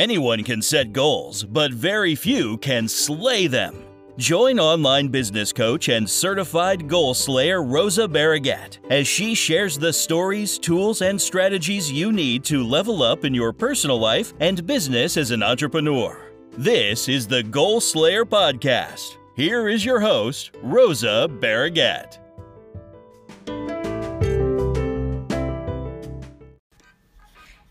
Anyone 0.00 0.44
can 0.44 0.62
set 0.62 0.94
goals, 0.94 1.44
but 1.44 1.74
very 1.74 2.14
few 2.14 2.56
can 2.56 2.88
slay 2.88 3.46
them. 3.46 3.84
Join 4.16 4.58
online 4.58 5.08
business 5.08 5.52
coach 5.52 5.90
and 5.90 6.08
certified 6.08 6.88
goal 6.88 7.12
slayer 7.12 7.62
Rosa 7.62 8.08
Barragat 8.08 8.78
as 8.90 9.06
she 9.06 9.34
shares 9.34 9.76
the 9.76 9.92
stories, 9.92 10.58
tools, 10.58 11.02
and 11.02 11.20
strategies 11.20 11.92
you 11.92 12.12
need 12.12 12.44
to 12.44 12.64
level 12.64 13.02
up 13.02 13.26
in 13.26 13.34
your 13.34 13.52
personal 13.52 13.98
life 14.00 14.32
and 14.40 14.66
business 14.66 15.18
as 15.18 15.32
an 15.32 15.42
entrepreneur. 15.42 16.32
This 16.52 17.06
is 17.06 17.26
the 17.26 17.42
Goal 17.42 17.78
Slayer 17.78 18.24
Podcast. 18.24 19.18
Here 19.36 19.68
is 19.68 19.84
your 19.84 20.00
host, 20.00 20.52
Rosa 20.62 21.28
Barragat. 21.30 22.16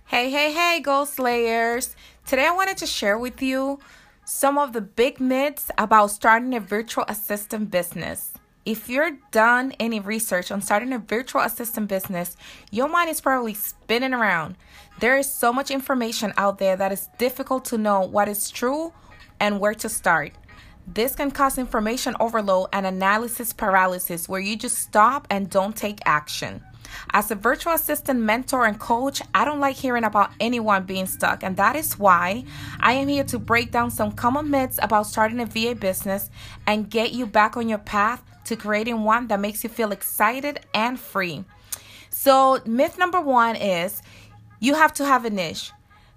Hey, 0.05 0.30
hey, 0.32 0.52
hey, 0.52 0.80
Goal 0.80 1.05
Slayers! 1.05 1.96
Today 2.30 2.46
I 2.46 2.52
wanted 2.52 2.78
to 2.78 2.86
share 2.86 3.18
with 3.18 3.42
you 3.42 3.80
some 4.24 4.60
of 4.60 4.72
the 4.72 4.82
big 4.82 5.20
myths 5.20 5.72
about 5.80 6.12
starting 6.12 6.54
a 6.54 6.60
virtual 6.60 7.04
assistant 7.08 7.72
business. 7.72 8.34
If 8.68 8.88
you're 8.88 9.18
done 9.32 9.74
any 9.80 10.00
research 10.00 10.52
on 10.52 10.62
starting 10.62 10.94
a 10.94 11.00
virtual 11.00 11.42
assistant 11.42 11.88
business, 11.88 12.38
your 12.70 12.88
mind 12.88 13.10
is 13.10 13.20
probably 13.20 13.56
spinning 13.56 14.14
around. 14.14 14.58
There 15.00 15.18
is 15.18 15.34
so 15.34 15.52
much 15.52 15.72
information 15.72 16.32
out 16.38 16.60
there 16.60 16.76
that 16.76 16.92
it's 16.92 17.10
difficult 17.18 17.66
to 17.66 17.80
know 17.80 18.02
what 18.02 18.28
is 18.28 18.52
true 18.52 18.94
and 19.40 19.59
where 19.59 19.73
to 19.73 19.90
start. 19.90 20.34
This 20.86 21.16
can 21.16 21.32
cause 21.32 21.58
information 21.58 22.16
overload 22.20 22.68
and 22.73 22.86
analysis 22.86 23.54
paralysis 23.54 24.30
where 24.30 24.40
you 24.40 24.56
just 24.56 24.78
stop 24.78 25.26
and 25.32 25.50
don't 25.50 25.76
take 25.76 25.98
action. 26.06 26.62
As 27.12 27.32
a 27.32 27.36
virtual 27.36 27.74
assistant, 27.74 28.20
mentor, 28.20 28.66
and 28.66 28.80
coach, 28.80 29.22
I 29.34 29.46
don't 29.46 29.60
like 29.60 29.76
hearing 29.76 30.04
about 30.04 30.32
anyone 30.40 30.84
being 30.84 31.06
stuck, 31.06 31.44
and 31.44 31.58
that 31.58 31.76
is 31.76 31.98
why 31.98 32.46
I 32.80 32.94
am 32.94 33.08
here 33.08 33.23
to 33.26 33.40
break 33.40 33.72
down 33.72 33.92
some 33.92 34.12
common 34.12 34.50
myths 34.50 34.80
about 34.81 35.08
starting 35.08 35.40
a 35.40 35.46
VA 35.46 35.76
business 35.76 36.30
and 36.68 36.90
get 36.90 37.12
you 37.12 37.26
back 37.26 37.58
on 37.58 37.70
your 37.70 37.80
path 37.80 38.23
to 38.46 38.56
creating 38.56 39.04
one 39.04 39.28
that 39.28 39.40
makes 39.40 39.64
you 39.64 39.70
feel 39.70 39.92
excited 39.92 40.59
and 40.73 41.00
free. 41.00 41.44
So, 42.09 42.59
myth 42.66 42.98
number 42.98 43.22
one 43.22 43.56
is 43.56 44.02
you 44.59 44.76
have 44.76 44.94
to 44.96 45.06
have 45.06 45.26
a 45.26 45.30
niche. 45.30 45.72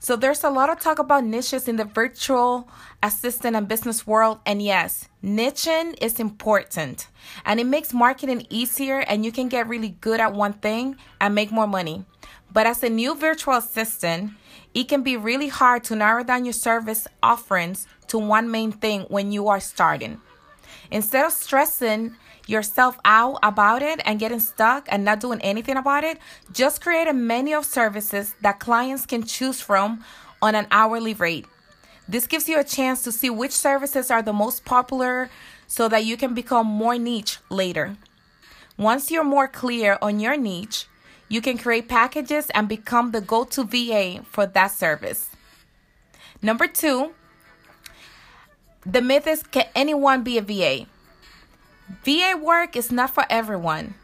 So 0.05 0.17
there's 0.17 0.43
a 0.43 0.51
lot 0.51 0.69
of 0.69 0.81
talk 0.81 0.99
about 0.99 1.23
niches 1.23 1.69
in 1.69 1.77
the 1.77 1.85
virtual 1.85 2.69
assistant 3.05 3.55
and 3.55 3.69
business 3.69 4.05
world. 4.05 4.41
And 4.45 4.61
yes, 4.61 5.09
niching 5.23 5.95
is 6.03 6.19
important 6.19 7.07
and 7.47 7.61
it 7.61 7.67
makes 7.67 7.95
marketing 7.95 8.45
easier 8.51 8.99
and 8.99 9.25
you 9.25 9.31
can 9.31 9.47
get 9.47 9.69
really 9.69 9.91
good 9.91 10.19
at 10.19 10.33
one 10.35 10.55
thing 10.55 10.97
and 11.21 11.37
make 11.37 11.53
more 11.53 11.69
money. 11.69 12.05
But 12.53 12.67
as 12.67 12.83
a 12.83 12.89
new 12.89 13.15
virtual 13.15 13.55
assistant, 13.55 14.33
it 14.75 14.89
can 14.89 15.05
be 15.05 15.17
really 15.17 15.47
hard 15.47 15.85
to 15.85 15.95
narrow 15.95 16.25
down 16.25 16.47
your 16.47 16.53
service 16.53 17.07
offerings 17.23 17.87
to 18.09 18.19
one 18.19 18.51
main 18.51 18.73
thing 18.73 19.03
when 19.03 19.31
you 19.31 19.47
are 19.47 19.61
starting. 19.61 20.21
Instead 20.91 21.25
of 21.25 21.33
stressing 21.33 22.17
yourself 22.47 22.99
out 23.05 23.39
about 23.43 23.83
it 23.83 24.01
and 24.05 24.19
getting 24.19 24.41
stuck 24.41 24.87
and 24.91 25.05
not 25.05 25.21
doing 25.21 25.41
anything 25.43 25.77
about 25.77 26.05
it, 26.05 26.19
just 26.53 26.81
create 26.83 27.07
a 27.07 27.13
menu 27.13 27.57
of 27.57 27.65
services 27.65 28.35
that 28.41 28.59
clients 28.59 29.07
can 29.07 29.23
choose 29.25 29.61
from 29.61 30.05
on 30.41 30.55
an 30.55 30.67
hourly 30.71 31.15
rate. 31.15 31.47
This 32.09 32.27
gives 32.27 32.49
you 32.49 32.59
a 32.59 32.65
chance 32.65 33.03
to 33.03 33.13
see 33.13 33.31
which 33.31 33.53
services 33.53 34.11
are 34.11 34.23
the 34.23 34.33
most 34.33 34.65
popular 34.65 35.31
so 35.67 35.89
that 35.89 36.05
you 36.05 36.17
can 36.17 36.35
become 36.35 36.67
more 36.67 36.99
niche 36.99 37.39
later. 37.49 37.97
Once 38.77 39.11
you're 39.11 39.25
more 39.25 39.49
clear 39.49 39.99
on 40.03 40.19
your 40.19 40.37
niche, 40.37 40.87
you 41.29 41.41
can 41.41 41.57
create 41.57 41.89
packages 41.89 42.51
and 42.51 42.69
become 42.69 43.13
the 43.13 43.21
go 43.21 43.45
to 43.45 43.65
VA 43.65 44.23
for 44.25 44.47
that 44.47 44.73
service. 44.73 45.31
Number 46.43 46.67
two, 46.67 47.15
the 48.85 49.01
myth 49.01 49.27
is 49.27 49.43
can 49.43 49.67
anyone 49.75 50.23
be 50.23 50.39
a 50.39 50.43
VA? 50.43 50.87
VA 52.05 52.37
work 52.37 52.77
is 52.77 52.91
not 52.91 53.11
for 53.11 53.25
everyone. 53.31 53.95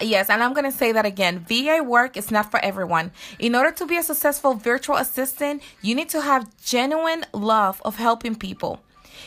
Yes, 0.00 0.28
and 0.28 0.42
I'm 0.42 0.54
going 0.54 0.70
to 0.70 0.76
say 0.76 0.90
that 0.90 1.06
again. 1.06 1.44
VA 1.48 1.80
work 1.82 2.16
is 2.16 2.30
not 2.30 2.50
for 2.50 2.58
everyone. 2.64 3.12
In 3.38 3.54
order 3.54 3.70
to 3.70 3.86
be 3.86 3.96
a 3.96 4.02
successful 4.02 4.54
virtual 4.54 4.96
assistant, 4.96 5.62
you 5.82 5.94
need 5.94 6.08
to 6.08 6.20
have 6.20 6.50
genuine 6.64 7.24
love 7.32 7.80
of 7.84 7.96
helping 7.96 8.34
people. 8.34 8.80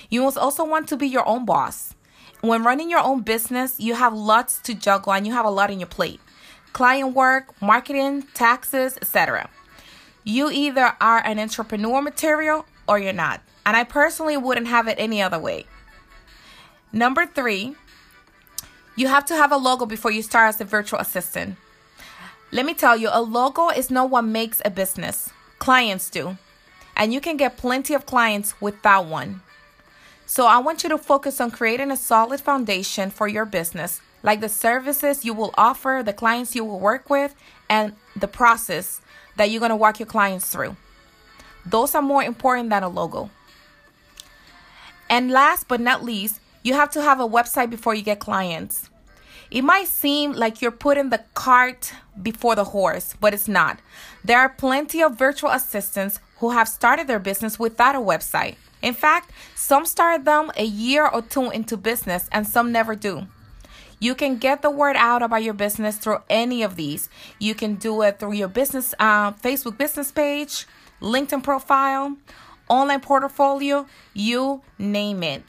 You 0.10 0.24
must 0.24 0.38
also 0.38 0.66
want 0.66 0.90
to 0.90 0.98
be 0.98 1.08
your 1.08 1.26
own 1.28 1.46
boss. 1.46 1.96
When 2.42 2.64
running 2.64 2.90
your 2.90 3.00
own 3.00 3.22
business, 3.22 3.80
you 3.80 3.96
have 3.96 4.14
lots 4.14 4.60
to 4.64 4.74
juggle 4.74 5.14
and 5.14 5.26
you 5.26 5.34
have 5.34 5.46
a 5.46 5.50
lot 5.50 5.72
on 5.72 5.80
your 5.80 5.88
plate. 5.88 6.20
Client 6.74 7.16
work, 7.16 7.60
marketing, 7.62 8.24
taxes, 8.34 8.98
etc. 8.98 9.50
You 10.26 10.52
either 10.52 10.96
are 11.00 11.26
an 11.26 11.40
entrepreneur 11.40 12.02
material 12.02 12.66
or 12.88 13.00
you're 13.00 13.14
not. 13.14 13.42
And 13.68 13.76
I 13.76 13.84
personally 13.84 14.38
wouldn't 14.38 14.68
have 14.68 14.88
it 14.88 14.96
any 14.98 15.22
other 15.22 15.38
way. 15.38 15.66
Number 16.94 17.26
3, 17.26 17.76
you 18.96 19.08
have 19.08 19.26
to 19.26 19.36
have 19.36 19.52
a 19.52 19.58
logo 19.58 19.86
before 19.86 20.10
you 20.10 20.22
start 20.22 20.48
as 20.48 20.62
a 20.62 20.64
virtual 20.64 21.00
assistant. 21.00 21.58
Let 22.50 22.66
me 22.66 22.74
tell 22.74 22.96
you, 22.96 23.10
a 23.12 23.22
logo 23.22 23.68
is 23.68 23.92
not 23.92 24.10
what 24.10 24.22
makes 24.22 24.62
a 24.64 24.70
business. 24.70 25.32
Clients 25.60 26.10
do. 26.10 26.38
And 26.96 27.14
you 27.14 27.20
can 27.20 27.36
get 27.36 27.58
plenty 27.58 27.94
of 27.94 28.06
clients 28.06 28.60
without 28.62 29.06
one. 29.06 29.42
So 30.26 30.48
I 30.48 30.60
want 30.60 30.84
you 30.84 30.90
to 30.90 30.98
focus 30.98 31.42
on 31.42 31.52
creating 31.52 31.92
a 31.92 31.98
solid 31.98 32.40
foundation 32.40 33.10
for 33.10 33.28
your 33.28 33.44
business, 33.44 34.00
like 34.24 34.40
the 34.40 34.48
services 34.48 35.26
you 35.26 35.34
will 35.34 35.54
offer, 35.58 36.02
the 36.06 36.14
clients 36.14 36.56
you 36.56 36.64
will 36.64 36.80
work 36.80 37.10
with, 37.10 37.36
and 37.70 37.98
the 38.16 38.30
process 38.30 39.02
that 39.36 39.52
you're 39.52 39.60
going 39.60 39.72
to 39.72 39.76
walk 39.76 40.00
your 40.00 40.08
clients 40.08 40.50
through. 40.50 40.78
Those 41.66 41.94
are 41.96 42.02
more 42.02 42.24
important 42.24 42.70
than 42.70 42.84
a 42.84 42.88
logo. 42.88 43.30
And 45.10 45.32
last 45.32 45.68
but 45.68 45.80
not 45.80 46.04
least, 46.04 46.40
you 46.64 46.74
have 46.74 46.90
to 46.92 47.02
have 47.02 47.20
a 47.20 47.28
website 47.28 47.70
before 47.70 47.96
you 47.96 48.02
get 48.02 48.20
clients. 48.20 48.90
It 49.50 49.64
might 49.64 49.88
seem 49.88 50.34
like 50.34 50.62
you're 50.62 50.72
putting 50.72 51.10
the 51.10 51.24
cart 51.34 51.94
before 52.22 52.56
the 52.56 52.66
horse, 52.66 53.16
but 53.20 53.34
it's 53.34 53.48
not. 53.48 53.80
There 54.24 54.40
are 54.40 54.50
plenty 54.50 55.02
of 55.02 55.18
virtual 55.18 55.52
assistants 55.52 56.20
who 56.40 56.52
have 56.52 56.68
started 56.68 57.08
their 57.08 57.20
business 57.20 57.58
without 57.58 57.96
a 57.96 58.00
website. 58.00 58.56
In 58.82 58.94
fact, 58.94 59.32
some 59.56 59.86
started 59.86 60.26
them 60.26 60.52
a 60.58 60.66
year 60.66 61.08
or 61.08 61.22
two 61.22 61.50
into 61.50 61.78
business 61.78 62.28
and 62.32 62.46
some 62.46 62.72
never 62.72 62.96
do. 62.96 63.28
You 64.00 64.14
can 64.14 64.38
get 64.38 64.62
the 64.62 64.70
word 64.70 64.96
out 64.96 65.24
about 65.24 65.44
your 65.44 65.56
business 65.56 65.98
through 65.98 66.20
any 66.30 66.62
of 66.62 66.76
these. 66.76 67.10
You 67.40 67.56
can 67.56 67.76
do 67.76 68.02
it 68.04 68.20
through 68.20 68.34
your 68.34 68.48
business 68.48 68.94
uh, 69.00 69.32
Facebook 69.32 69.78
business 69.78 70.12
page, 70.12 70.68
LinkedIn 71.02 71.42
profile, 71.42 72.16
online 72.70 73.02
portfolio, 73.02 73.86
you 74.14 74.62
name 74.78 75.24
it. 75.24 75.44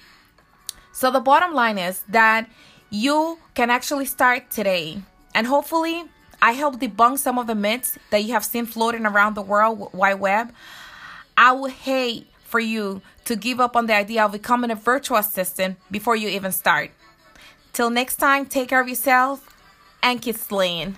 So 0.93 1.11
the 1.11 1.21
bottom 1.21 1.55
line 1.55 1.79
is 1.79 2.03
that 2.09 2.49
you 2.91 3.39
can 3.55 3.71
actually 3.71 4.07
start 4.07 4.51
today. 4.51 5.03
And 5.35 5.47
hopefully, 5.47 6.05
I 6.41 6.53
help 6.53 6.81
debunk 6.81 7.19
some 7.19 7.39
of 7.39 7.47
the 7.47 7.55
myths 7.55 7.99
that 8.11 8.25
you 8.25 8.33
have 8.33 8.45
seen 8.45 8.67
floating 8.67 9.07
around 9.07 9.35
the 9.35 9.43
world 9.43 9.93
wide 9.93 10.21
web. 10.21 10.53
I 11.37 11.53
would 11.53 11.73
hate 11.73 12.27
for 12.45 12.61
you 12.61 13.03
to 13.27 13.37
give 13.37 13.61
up 13.61 13.77
on 13.77 13.87
the 13.87 13.95
idea 13.95 14.25
of 14.25 14.33
becoming 14.33 14.71
a 14.71 14.75
virtual 14.75 15.19
assistant 15.19 15.79
before 15.91 16.17
you 16.17 16.29
even 16.29 16.51
start. 16.51 16.91
Till 17.73 17.91
next 17.91 18.17
time, 18.17 18.47
take 18.47 18.69
care 18.71 18.81
of 18.81 18.89
yourself 18.89 19.55
and 20.03 20.23
keep 20.23 20.37
slaying. 20.37 20.97